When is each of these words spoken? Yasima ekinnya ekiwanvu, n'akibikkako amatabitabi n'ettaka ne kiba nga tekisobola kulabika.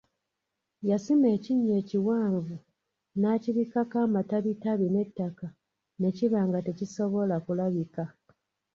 Yasima 0.89 1.27
ekinnya 1.35 1.73
ekiwanvu, 1.81 2.55
n'akibikkako 3.19 3.95
amatabitabi 4.07 4.85
n'ettaka 4.89 5.47
ne 5.99 6.09
kiba 6.17 6.39
nga 6.47 6.59
tekisobola 6.67 7.35
kulabika. 7.45 8.03